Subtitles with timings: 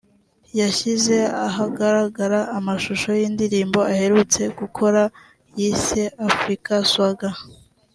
[0.59, 1.15] yashyize
[1.47, 5.01] ahagaragara amashusho y’indirimbo aheruka gukora
[5.57, 7.29] yise African Swagga